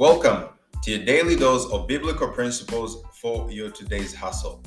[0.00, 0.48] Welcome
[0.82, 4.64] to your daily dose of biblical principles for your today's hustle.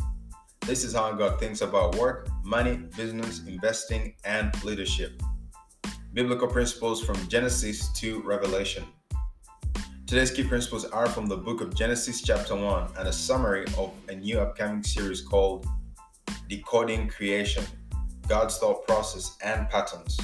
[0.67, 5.19] This is how God thinks about work, money, business, investing, and leadership.
[6.13, 8.83] Biblical principles from Genesis to Revelation.
[10.05, 13.91] Today's key principles are from the book of Genesis, chapter 1, and a summary of
[14.09, 15.65] a new upcoming series called
[16.47, 17.63] Decoding Creation
[18.27, 20.15] God's Thought Process and Patterns.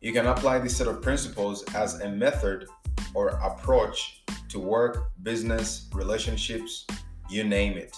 [0.00, 2.66] You can apply this set of principles as a method
[3.14, 6.86] or approach to work, business, relationships,
[7.28, 7.96] you name it.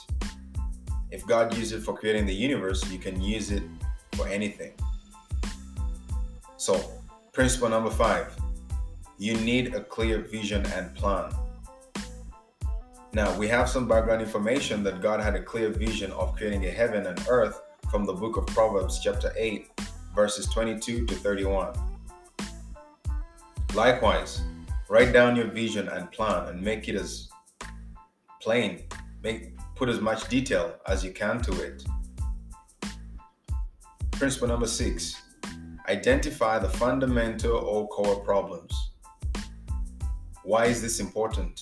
[1.10, 3.62] If God used it for creating the universe, you can use it
[4.14, 4.72] for anything.
[6.56, 6.80] So,
[7.32, 8.36] principle number five
[9.18, 11.32] you need a clear vision and plan.
[13.12, 16.70] Now, we have some background information that God had a clear vision of creating a
[16.70, 19.68] heaven and earth from the book of Proverbs, chapter 8,
[20.14, 21.72] verses 22 to 31.
[23.74, 24.42] Likewise,
[24.92, 27.30] write down your vision and plan and make it as
[28.42, 28.82] plain,
[29.22, 31.82] make put as much detail as you can to it.
[34.10, 35.22] Principle number 6.
[35.88, 38.74] Identify the fundamental or core problems.
[40.44, 41.58] Why is this important?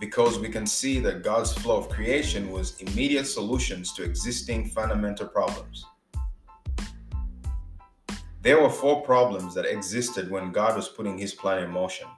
[0.00, 5.28] Because we can see that God's flow of creation was immediate solutions to existing fundamental
[5.28, 5.84] problems.
[8.42, 12.08] There were four problems that existed when God was putting his plan in motion.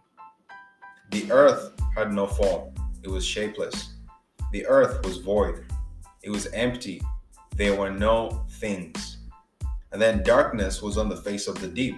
[1.10, 2.72] The earth had no form,
[3.02, 3.92] it was shapeless.
[4.50, 5.66] The earth was void,
[6.22, 7.02] it was empty.
[7.56, 9.18] There were no things.
[9.92, 11.96] And then darkness was on the face of the deep.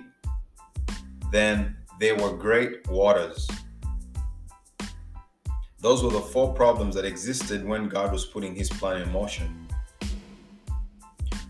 [1.30, 3.48] Then there were great waters.
[5.78, 9.65] Those were the four problems that existed when God was putting his plan in motion.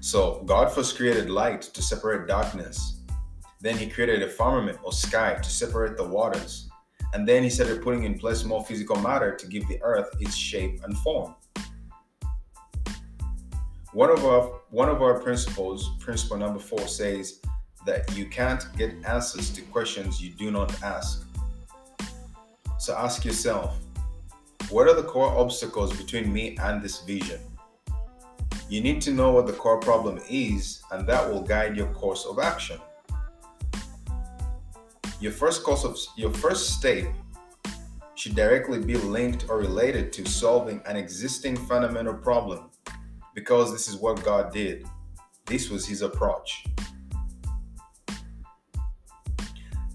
[0.06, 3.00] So God first created light to separate darkness.
[3.60, 6.68] Then he created a firmament or sky to separate the waters.
[7.12, 10.36] And then he started putting in place more physical matter to give the earth its
[10.36, 11.34] shape and form.
[13.94, 17.40] One of our one of our principles, principle number 4 says
[17.84, 21.26] that you can't get answers to questions you do not ask.
[22.78, 23.76] So ask yourself,
[24.70, 27.40] what are the core obstacles between me and this vision?
[28.68, 32.24] You need to know what the core problem is, and that will guide your course
[32.24, 32.80] of action.
[35.20, 37.06] Your first course of your first step
[38.16, 42.70] should directly be linked or related to solving an existing fundamental problem
[43.36, 44.84] because this is what God did.
[45.44, 46.64] This was his approach.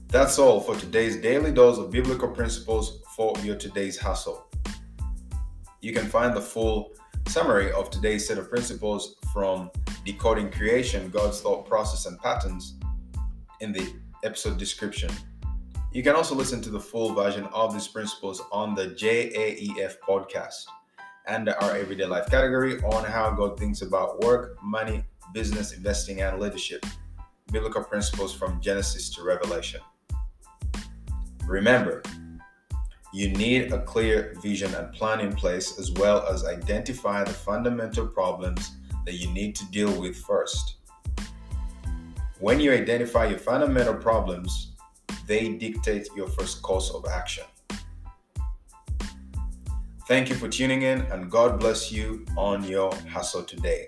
[0.08, 4.46] That's all for today's daily dose of biblical principles for your today's hustle.
[5.82, 6.94] You can find the full
[7.32, 9.72] summary of today's set of principles from
[10.06, 12.74] Decoding Creation, God's Thought Process and Patterns
[13.62, 13.94] in the
[14.26, 15.10] episode description.
[15.94, 20.66] You can also listen to the full version of these principles on the JAEF podcast
[21.26, 26.38] and our everyday life category on how God thinks about work, money, business, investing, and
[26.38, 26.86] leadership.
[27.50, 29.80] Biblical principles from Genesis to Revelation.
[31.46, 32.04] Remember,
[33.14, 38.08] you need a clear vision and plan in place, as well as identify the fundamental
[38.08, 38.72] problems
[39.06, 40.76] that you need to deal with first.
[42.40, 44.72] When you identify your fundamental problems,
[45.28, 47.44] they dictate your first course of action.
[50.08, 53.88] Thank you for tuning in, and God bless you on your hustle today.